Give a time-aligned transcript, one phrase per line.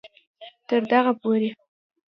[0.67, 1.49] تر دغه پورې